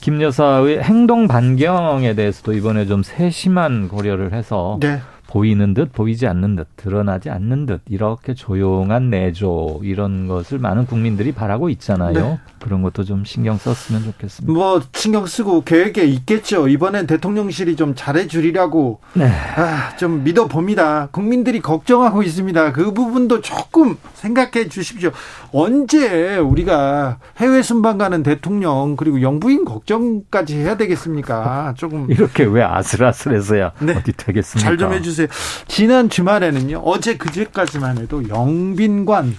[0.00, 5.00] 김 여사의 행동 반경에 대해서도 이번에 좀 세심한 고려를 해서 네.
[5.28, 11.32] 보이는 듯 보이지 않는 듯 드러나지 않는 듯 이렇게 조용한 내조 이런 것을 많은 국민들이
[11.32, 12.12] 바라고 있잖아요.
[12.12, 12.38] 네.
[12.60, 14.52] 그런 것도 좀 신경 썼으면 좋겠습니다.
[14.52, 16.66] 뭐 신경 쓰고 계획에 있겠죠.
[16.68, 19.26] 이번엔 대통령실이 좀 잘해 주리라고 네.
[19.56, 21.08] 아, 좀 믿어 봅니다.
[21.12, 22.72] 국민들이 걱정하고 있습니다.
[22.72, 25.10] 그 부분도 조금 생각해 주십시오.
[25.52, 31.74] 언제 우리가 해외 순방 가는 대통령 그리고 영부인 걱정까지 해야 되겠습니까?
[31.76, 33.94] 조금 이렇게 왜 아슬아슬해서야 네.
[33.94, 34.66] 어디 되겠습니까?
[34.68, 35.17] 잘 좀 해주세요.
[35.66, 36.78] 지난 주말에는요.
[36.84, 39.34] 어제 그제까지만 해도 영빈관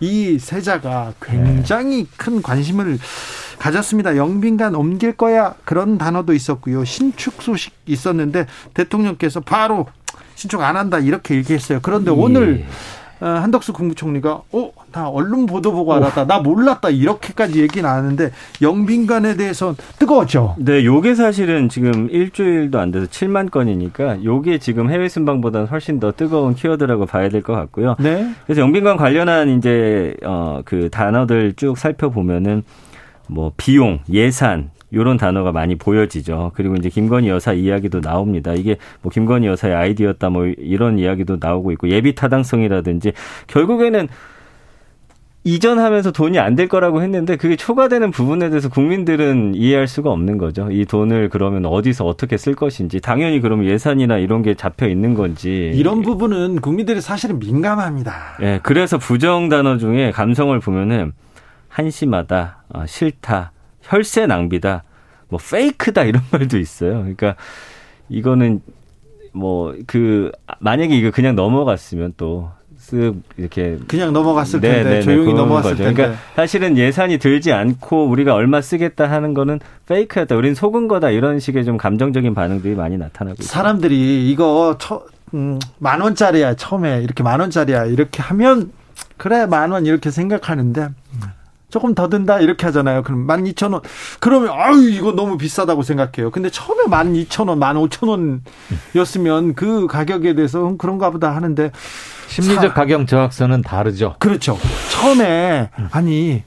[0.00, 2.10] 이 세자가 굉장히 네.
[2.16, 2.98] 큰 관심을
[3.58, 4.16] 가졌습니다.
[4.16, 6.84] 영빈관 옮길 거야 그런 단어도 있었고요.
[6.84, 9.86] 신축 소식 있었는데 대통령께서 바로
[10.34, 11.78] 신축 안 한다 이렇게 얘기했어요.
[11.80, 12.14] 그런데 예.
[12.14, 12.72] 오늘 어,
[13.26, 16.26] 한덕수 국무총리가 어, 나 언론 보도 보고 알았다.
[16.26, 16.90] 나 몰랐다.
[16.90, 18.30] 이렇게까지 얘기 나왔는데
[18.60, 20.56] 영빈관에 대해서 뜨거웠죠.
[20.58, 26.12] 네, 요게 사실은 지금 일주일도 안 돼서 7만 건이니까 요게 지금 해외 순방보다는 훨씬 더
[26.12, 27.96] 뜨거운 키워드라고 봐야 될 것 같고요.
[27.98, 28.30] 네.
[28.46, 32.62] 그래서 영빈관 관련한 이제 어그 단어들 쭉 살펴보면은
[33.28, 36.52] 뭐 비용, 예산, 요런 단어가 많이 보여지죠.
[36.54, 38.52] 그리고 이제 김건희 여사 이야기도 나옵니다.
[38.52, 43.12] 이게 뭐 김건희 여사의 아이디어였다 뭐 이런 이야기도 나오고 있고 예비 타당성이라든지
[43.46, 44.08] 결국에는
[45.44, 50.68] 이전하면서 돈이 안 될 거라고 했는데 그게 초과되는 부분에 대해서 국민들은 이해할 수가 없는 거죠.
[50.70, 55.72] 이 돈을 그러면 어디서 어떻게 쓸 것인지 당연히 그러면 예산이나 이런 게 잡혀 있는 건지
[55.74, 58.14] 이런 부분은 국민들이 사실은 민감합니다.
[58.40, 61.12] 예, 네, 그래서 부정 단어 중에 감성을 보면은
[61.70, 63.51] 한심하다, 어, 싫다,
[63.82, 64.84] 혈세 낭비다,
[65.28, 66.98] 뭐 페이크다 이런 말도 있어요.
[67.00, 67.36] 그러니까
[68.08, 68.60] 이거는
[69.32, 72.50] 뭐 그 만약에 이거 그냥 넘어갔으면 또
[72.82, 75.84] 쓱 이렇게 그냥 넘어갔을 네, 텐데 네, 네, 조용히 넘어갔을 거죠.
[75.84, 75.94] 텐데.
[76.02, 80.34] 그러니까 사실은 예산이 들지 않고 우리가 얼마 쓰겠다 하는 거는 페이크였다.
[80.34, 83.46] 우린 속은 거다 이런 식의 좀 감정적인 반응들이 많이 나타나고 있어요.
[83.52, 88.72] 사람들이 이거 처, 음, 만 원짜리야 처음에 이렇게 만 원짜리야 이렇게 하면
[89.16, 90.88] 그래 만 원 이렇게 생각하는데
[91.72, 93.02] 조금 더 든다 이렇게 하잖아요.
[93.02, 93.80] 그럼 만 이천 원
[94.20, 96.30] 그러면 아유 이거 너무 비싸다고 생각해요.
[96.30, 98.08] 근데 처음에 만 이천 원, 만 오천
[98.94, 101.72] 원이었으면 그 가격에 대해서 그런가 보다 하는데
[102.28, 104.16] 심리적 사, 가격 저학선은 다르죠.
[104.18, 104.58] 그렇죠.
[104.92, 106.42] 처음에 아니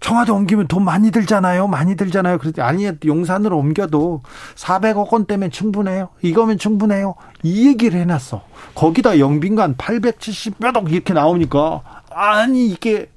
[0.00, 1.68] 청와대 옮기면 돈 많이 들잖아요.
[1.68, 2.38] 많이 들잖아요.
[2.38, 4.22] 그랬더니 아니 용산으로 옮겨도
[4.56, 6.08] 400억 원 때문에 충분해요.
[6.22, 7.14] 이거면 충분해요.
[7.44, 8.42] 이 얘기를 해놨어.
[8.74, 13.08] 거기다 영빈관 870 몇 억 이렇게 나오니까 아니 이게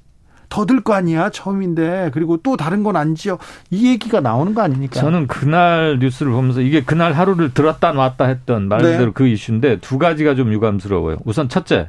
[0.52, 3.38] 더 들 거 아니야 처음인데 그리고 또 다른 건 아니지요
[3.70, 5.00] 이 얘기가 나오는 거 아닙니까?
[5.00, 9.10] 저는 그날 뉴스를 보면서 이게 그날 하루를 들었다 놨다 했던 말대로 네.
[9.14, 11.18] 그 이슈인데 두 가지가 좀 유감스러워요.
[11.24, 11.88] 우선 첫째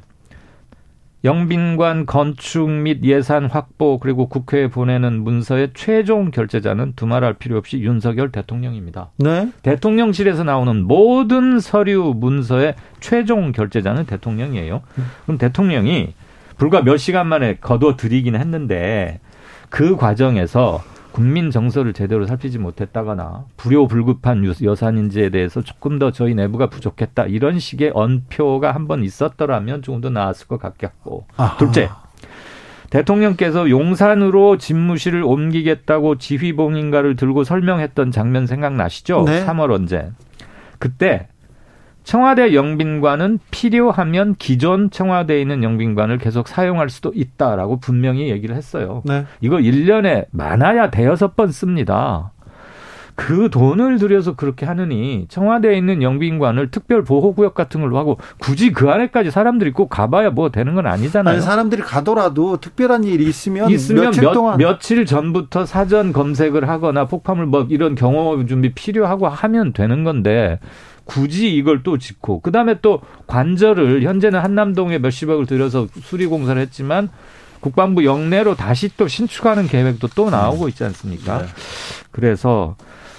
[1.26, 8.30] 영빈관 건축 및 예산 확보 그리고 국회에 보내는 문서의 최종 결제자는 두말할 필요 없이 윤석열
[8.32, 9.12] 대통령입니다.
[9.18, 9.50] 네.
[9.62, 14.82] 대통령실에서 나오는 모든 서류 문서의 최종 결제자는 대통령이에요.
[15.26, 16.14] 그럼 대통령이
[16.64, 19.20] 불과 몇 시간 만에 거둬들이긴 했는데
[19.70, 27.26] 그 과정에서 국민 정서를 제대로 살피지 못했다거나 불효불급한 여산인지에 대해서 조금 더 저희 내부가 부족했다
[27.26, 31.58] 이런 식의 언표가 한 번 있었더라면 조금 더 나았을 것 같겠고 아하.
[31.58, 31.90] 둘째
[32.92, 39.24] 대통령께서 용산으로 집무실을 옮기겠다고 지휘봉인가를 들고 설명했던 장면 생각나시죠?
[39.26, 39.46] 네.
[39.46, 40.12] 3월 언제
[40.80, 41.28] 그때
[42.04, 49.02] 청와대 영빈관은 필요하면 기존 청와대에 있는 영빈관을 계속 사용할 수도 있다라고 분명히 얘기를 했어요.
[49.06, 49.26] 네.
[49.42, 52.32] 이거 1년에 많아야 대여섯 번 씁니다.
[53.16, 58.90] 그 돈을 들여서 그렇게 하느니 청와대에 있는 영빈관을 특별 보호구역 같은 걸로 하고 굳이 그
[58.90, 61.36] 안에까지 사람들이 꼭 가봐야 뭐 되는 건 아니잖아요.
[61.36, 67.06] 아니, 사람들이 가더라도 특별한 일이 있으면, 있으면 며칠 몇, 동안 며칠 전부터 사전 검색을 하거나
[67.06, 70.60] 폭파물 뭐 이런 경호 준비 필요하고 하면 되는 건데
[71.06, 77.10] 굳이 이걸 또 짓고 그다음에 또 관절을 현재는 한남동에 몇십억을 들여서 수리 공사를 했지만
[77.60, 81.40] 국방부 영내로 다시 또 신축하는 계획도 또 나오고 있지 않습니까?
[81.44, 81.48] 네.
[82.12, 82.76] 그래서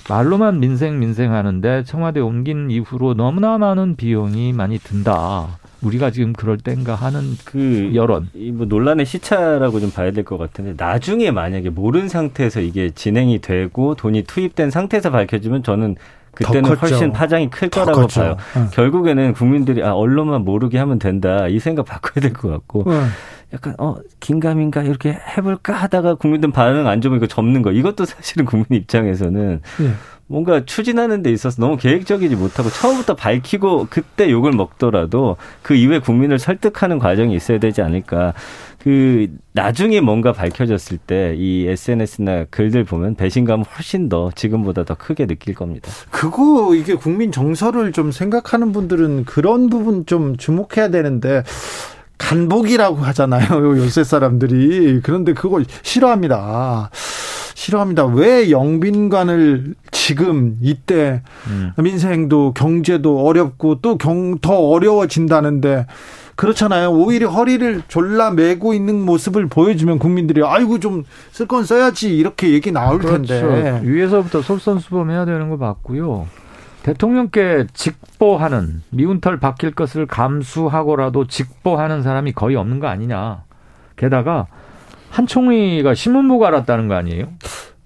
[0.09, 5.59] 말로만 민생 민생 하는데 청와대 옮긴 이후로 너무나 많은 비용이 많이 든다.
[5.81, 8.29] 우리가 지금 그럴 땐가 하는 그 여론.
[8.35, 13.95] 이뭐 논란의 시차라고 좀 봐야 될 것 같은데 나중에 만약에 모른 상태에서 이게 진행이 되고
[13.95, 15.97] 돈이 투입된 상태에서 밝혀지면 저는
[16.35, 18.21] 그때는 훨씬 파장이 클 거라고 컸죠.
[18.21, 18.37] 봐요.
[18.57, 18.69] 응.
[18.73, 23.07] 결국에는 국민들이 아 언론만 모르게 하면 된다 이 생각 바꿔야 될 것 같고 응.
[23.55, 28.45] 약간 어 긴가민가 이렇게 해볼까 하다가 국민들 반응 안 좋으면 이거 접는 거 이것도 사실은
[28.45, 29.91] 국민 입장에서는 네.
[30.27, 36.39] 뭔가 추진하는 데 있어서 너무 계획적이지 못하고 처음부터 밝히고 그때 욕을 먹더라도 그 이후에 국민을
[36.39, 38.33] 설득하는 과정이 있어야 되지 않을까.
[38.79, 45.27] 그 나중에 뭔가 밝혀졌을 때 이 SNS나 글들 보면 배신감은 훨씬 더 지금보다 더 크게
[45.27, 45.91] 느낄 겁니다.
[46.11, 51.43] 그거 이게 국민 정서를 좀 생각하는 분들은 그런 부분 좀 주목해야 되는데
[52.19, 53.77] 간복이라고 하잖아요.
[53.79, 55.01] 요새 사람들이.
[55.03, 56.91] 그런데 그걸 싫어합니다.
[57.55, 58.07] 싫어합니다.
[58.07, 61.73] 왜 영빈관을 지금 이때 음.
[61.83, 65.87] 민생도 경제도 어렵고 또더 어려워진다는데
[66.37, 66.91] 그렇잖아요.
[66.91, 72.73] 오히려 허리를 졸라 매고 있는 모습을 보여주면 국민들이 아이고 좀 쓸 건 써야지 이렇게 얘기
[72.73, 73.23] 나올 그렇죠.
[73.35, 76.27] 텐데 위에서부터 솔선수범해야 되는 거 맞고요.
[76.85, 83.43] 대통령께 직보하는 미운털 박힐 것을 감수하고라도 직보하는 사람이 거의 없는 거 아니냐.
[83.97, 84.47] 게다가
[85.09, 87.29] 한 총리가 신문보고 알았다는 거 아니에요?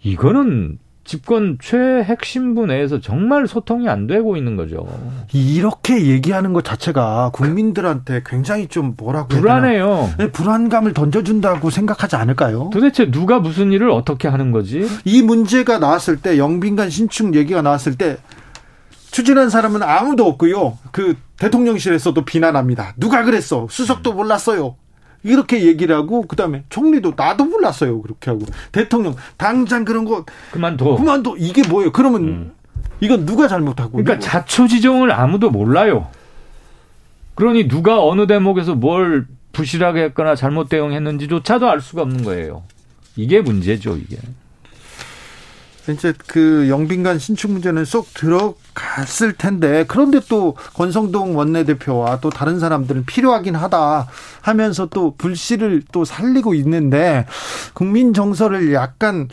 [0.02, 4.84] 이거는 집권 최핵심부 내에서 정말 소통이 안 되고 있는 거죠.
[5.32, 10.10] 이렇게 얘기하는 것 자체가 국민들한테 굉장히 좀 뭐라고 불안해요.
[10.18, 12.70] 네, 불안감을 던져준다고 생각하지 않을까요?
[12.72, 14.86] 도대체 누가 무슨 일을 어떻게 하는 거지?
[15.04, 18.18] 이 문제가 나왔을 때 영빈관 신축 얘기가 나왔을 때
[19.10, 20.78] 추진한 사람은 아무도 없고요.
[20.92, 22.94] 그 대통령실에서도 비난합니다.
[22.96, 23.66] 누가 그랬어?
[23.70, 24.76] 수석도 몰랐어요.
[25.24, 31.34] 이렇게 얘기를 하고 그다음에 총리도 나도 몰랐어요 그렇게 하고 대통령 당장 그런 거 그만둬 그만둬
[31.36, 32.52] 이게 뭐예요 그러면 음.
[33.00, 36.06] 이건 누가 잘못하고 그러니까 자초지종을 아무도 몰라요
[37.34, 42.64] 그러니 누가 어느 대목에서 뭘 부실하게 했거나 잘못 대응했는지조차도 알 수가 없는 거예요.
[43.16, 44.16] 이게 문제죠, 이게.
[45.92, 53.06] 이제 그 영빈관 신축 문제는 쏙 들어갔을 텐데 그런데 또 권성동 원내대표와 또 다른 사람들은
[53.06, 54.08] 필요하긴 하다
[54.40, 57.26] 하면서 또 불씨를 또 살리고 있는데
[57.74, 59.28] 국민 정서를 약간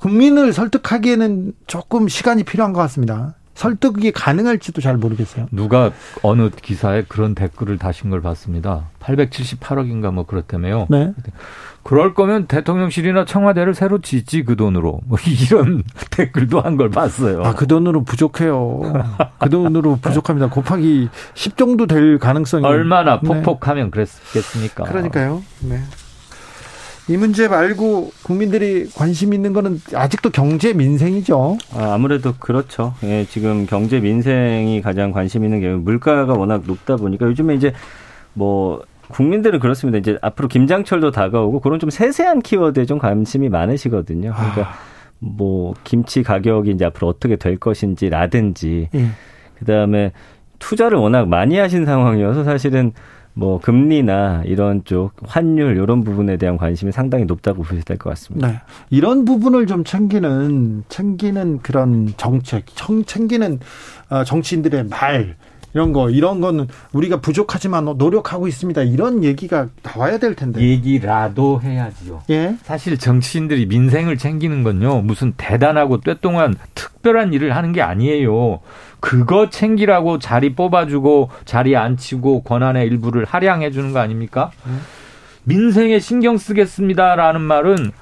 [0.00, 3.34] 국민을 설득하기에는 조금 시간이 필요한 것 같습니다.
[3.58, 5.48] 설득이 가능할지도 잘 모르겠어요.
[5.50, 5.90] 누가
[6.22, 8.84] 어느 기사에 그런 댓글을 다신 걸 봤습니다.
[9.00, 10.86] 878억인가 뭐 그렇다며요.
[10.88, 11.12] 네.
[11.88, 17.42] 그럴 거면 대통령실이나 청와대를 새로 짓지 그 돈으로 뭐 이런 댓글도 한 걸 봤어요.
[17.42, 18.82] 아그 돈으로 부족해요.
[19.38, 20.50] 그 돈으로 부족합니다.
[20.50, 23.26] 곱하기 10 정도 될 가능성이 얼마나 네.
[23.26, 23.90] 폭폭하면 네.
[23.90, 24.84] 그랬겠습니까?
[24.84, 25.42] 그러니까요.
[25.60, 25.80] 네.
[27.08, 31.56] 이 문제 말고 국민들이 관심 있는 거는 아직도 경제 민생이죠.
[31.74, 32.92] 아, 무래도 그렇죠.
[33.02, 37.72] 예, 지금 경제 민생이 가장 관심 있는 게 물가가 워낙 높다 보니까 요즘에 이제
[38.34, 39.98] 뭐 국민들은 그렇습니다.
[39.98, 44.32] 이제 앞으로 김장철도 다가오고 그런 좀 세세한 키워드에 좀 관심이 많으시거든요.
[44.34, 44.74] 그러니까 아.
[45.18, 49.06] 뭐 김치 가격이 이제 앞으로 어떻게 될 것인지라든지 예.
[49.58, 50.12] 그다음에
[50.58, 52.92] 투자를 워낙 많이 하신 상황이어서 사실은
[53.34, 58.48] 뭐 금리나 이런 쪽 환율 이런 부분에 대한 관심이 상당히 높다고 보셔야 될 것 같습니다.
[58.48, 58.60] 네.
[58.90, 62.64] 이런 부분을 좀 챙기는 챙기는 그런 정책,
[63.06, 63.60] 챙기는
[64.10, 65.36] 어, 정치인들의 말
[65.74, 68.82] 이런 거 이런 거는 우리가 부족하지만 노력하고 있습니다.
[68.82, 70.60] 이런 얘기가 나와야 될 텐데.
[70.60, 72.22] 얘기라도 해야지요.
[72.30, 72.56] 예.
[72.62, 75.02] 사실 정치인들이 민생을 챙기는 건요.
[75.02, 78.60] 무슨 대단하고 떼동한 특별한 일을 하는 게 아니에요.
[79.00, 84.50] 그거 챙기라고 자리 뽑아주고 자리 앉히고 권한의 일부를 할양해 주는 거 아닙니까?
[84.66, 84.80] 음.
[85.44, 87.92] 민생에 신경 쓰겠습니다라는 말은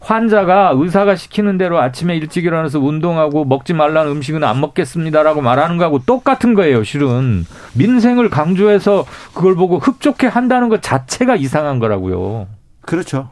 [0.00, 6.00] 환자가 의사가 시키는 대로 아침에 일찍 일어나서 운동하고 먹지 말라는 음식은 안 먹겠습니다라고 말하는 거하고
[6.00, 7.44] 똑같은 거예요, 실은.
[7.74, 12.48] 민생을 강조해서 그걸 보고 흡족해 한다는 것 자체가 이상한 거라고요.
[12.80, 13.30] 그렇죠.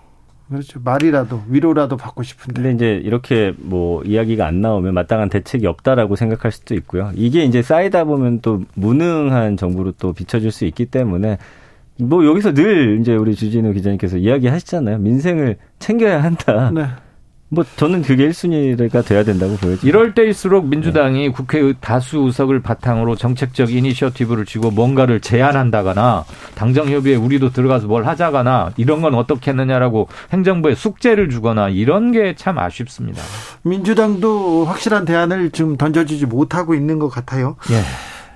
[0.49, 0.81] 그렇죠.
[0.83, 2.63] 말이라도 위로라도 받고 싶은데.
[2.63, 7.11] 근데 이제 이렇게 뭐 이야기가 안 나오면 마땅한 대책이 없다라고 생각할 수도 있고요.
[7.15, 11.37] 이게 이제 쌓이다 보면 또 무능한 정부로 또 비춰질 수 있기 때문에
[12.01, 14.99] 뭐 여기서 늘 이제 우리 주진우 기자님께서 이야기하시잖아요.
[14.99, 16.71] 민생을 챙겨야 한다.
[16.73, 16.87] 네.
[17.51, 19.79] 뭐 저는 그게 1순위가 돼야 된다고 보여요.
[19.83, 21.33] 이럴 때일수록 민주당이 네.
[21.33, 28.73] 국회 다수 의석을 바탕으로 정책적 이니셔티브를 쥐고 뭔가를 제안한다거나 당정 협의에 우리도 들어가서 뭘 하자거나
[28.77, 33.23] 이런 건 어떻게 했느냐라고 행정부에 숙제를 주거나 이런 게 참 아쉽습니다.
[33.63, 37.57] 민주당도 확실한 대안을 좀 던져주지 못하고 있는 것 같아요.
[37.71, 37.81] 예.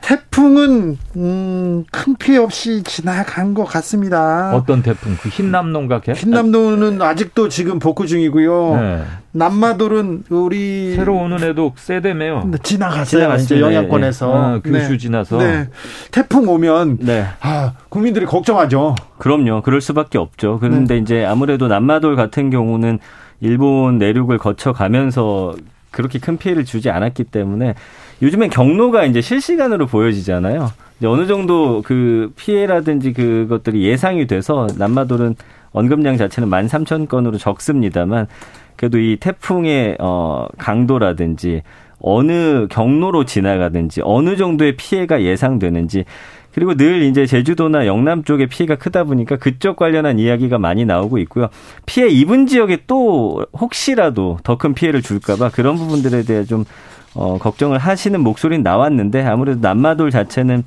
[0.02, 4.54] 태풍은 음, 큰 피해 없이 지나간 것 같습니다.
[4.54, 5.16] 어떤 태풍?
[5.16, 6.00] 그 흰남노인가?
[6.14, 8.76] 흰남노는 아직도 지금 복구 중이고요.
[8.76, 9.04] 네.
[9.30, 12.48] 남마돌은 우리 새로 오는 애도 세대매요.
[12.50, 13.34] 네, 지나갔어요.
[13.36, 14.34] 이제 영향권에서 네.
[14.34, 14.98] 어, 교수 네.
[14.98, 15.38] 지나서.
[15.38, 15.68] 네.
[16.10, 17.24] 태풍 오면 네.
[17.40, 18.96] 아, 국민들이 걱정하죠.
[19.18, 19.62] 그럼요.
[19.62, 20.58] 그럴 수밖에 없죠.
[20.60, 21.00] 그런데 네.
[21.00, 22.98] 이제 아무래도 남마돌 같은 경우는
[23.40, 25.54] 일본 내륙을 거쳐 가면서
[25.92, 27.74] 그렇게 큰 피해를 주지 않았기 때문에
[28.22, 30.70] 요즘엔 경로가 이제 실시간으로 보여지잖아요.
[30.98, 35.34] 이제 어느 정도 그 피해라든지 그것들이 예상이 돼서 남마돌은
[35.72, 38.28] 언급량 자체는 만 삼천 건으로 적습니다만
[38.76, 41.62] 그래도 이 태풍의 어 강도라든지
[41.98, 46.04] 어느 경로로 지나가든지 어느 정도의 피해가 예상되는지
[46.52, 51.48] 그리고 늘 이제 제주도나 영남 쪽에 피해가 크다 보니까 그쪽 관련한 이야기가 많이 나오고 있고요.
[51.86, 56.64] 피해 입은 지역에 또 혹시라도 더 큰 피해를 줄까봐 그런 부분들에 대해 좀
[57.14, 60.64] 어, 걱정을 하시는 목소리는 나왔는데 아무래도 남마돌 자체는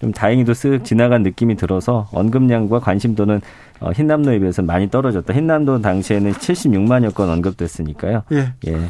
[0.00, 3.40] 좀 다행히도 쓱 지나간 느낌이 들어서 언급량과 관심도는
[3.80, 5.32] 어, 흰남노에 비해서 많이 떨어졌다.
[5.32, 8.22] 흰남도 당시에는 76만여 건 언급됐으니까요.
[8.32, 8.52] 예.
[8.66, 8.88] 예.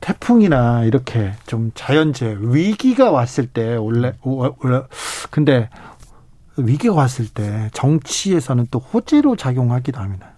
[0.00, 4.82] 태풍이나 이렇게 좀 자연재해 위기가 왔을 때 원래 원래
[5.30, 5.68] 근데
[6.56, 10.30] 위기가 왔을 때 정치에서는 또 호재로 작용하기도 합니다.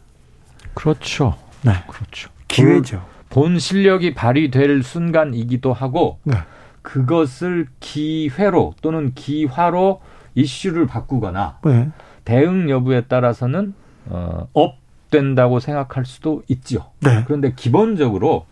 [0.75, 1.37] 그렇죠.
[1.63, 1.73] 네.
[1.89, 2.31] 그렇죠.
[2.49, 3.03] 기회죠.
[3.31, 6.35] 본 실력이 발휘될 순간이기도 하고 네.
[6.83, 10.01] 그것을 기회로 또는 기화로
[10.35, 11.89] 이슈를 바꾸거나 네.
[12.25, 13.75] 대응 여부에 따라서는
[14.07, 16.91] 어, 업된다고 생각할 수도 있죠.
[17.01, 17.23] 네.
[17.27, 18.47] 그런데 기본적으로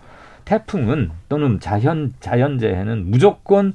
[0.45, 3.75] 태풍은 또는 자연 자연재해는 무조건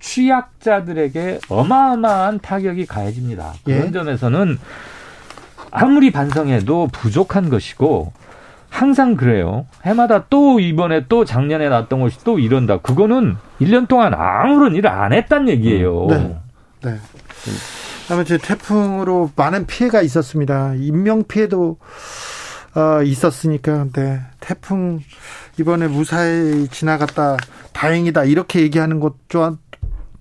[0.00, 3.54] 취약자들에게 어마어마한 타격이 가해집니다.
[3.64, 3.90] 그런 예.
[3.92, 4.58] 점에서는
[5.70, 8.12] 아무리 반성해도 부족한 것이고
[8.72, 9.66] 항상 그래요.
[9.84, 12.78] 해마다 또 이번에 또 작년에 났던 것이 또 이런다.
[12.78, 16.06] 그거는 1년 동안 아무런 일을 안 했단 얘기예요.
[16.08, 16.36] 네.
[16.82, 16.96] 네.
[18.10, 20.74] 아무튼 태풍으로 많은 피해가 있었습니다.
[20.76, 21.76] 인명 피해도
[22.74, 24.20] 어, 있었으니까, 네.
[24.40, 25.00] 태풍
[25.60, 27.36] 이번에 무사히 지나갔다
[27.74, 29.58] 다행이다 이렇게 얘기하는 것 또한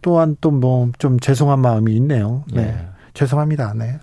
[0.01, 2.43] 또한 또 뭐 좀 죄송한 마음이 있네요.
[2.53, 2.63] 네.
[2.65, 2.87] 네.
[3.13, 3.73] 죄송합니다.
[3.77, 3.99] 네.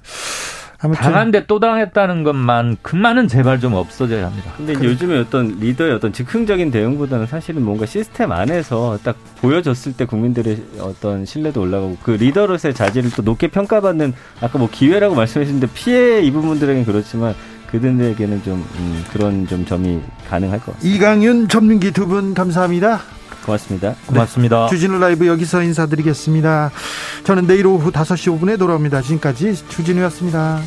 [0.81, 4.53] 아무튼 당한데 또 당했다는 것만큼만은 제발 좀 없어져야 합니다.
[4.57, 10.05] 근데 이제 요즘에 어떤 리더의 어떤 즉흥적인 대응보다는 사실은 뭔가 시스템 안에서 딱 보여줬을 때
[10.05, 16.21] 국민들의 어떤 신뢰도 올라가고 그 리더로서의 자질을 또 높게 평가받는 아까 뭐 기회라고 말씀하셨는데 피해
[16.23, 17.35] 입은 분들에게는 그렇지만
[17.73, 20.97] 그들에게는 좀 음, 그런 좀 점이 가능할 것 같습니다.
[20.97, 23.01] 이강윤 전민기 두 분 감사합니다.
[23.49, 23.95] 고맙습니다.
[24.07, 24.65] 고맙습니다.
[24.65, 26.71] 네, 주진우 라이브 여기서 인사드리겠습니다.
[27.25, 29.01] 저는 내일 오후 5시 5분에 돌아옵니다.
[29.01, 30.61] 지금까지 주진우였습니다.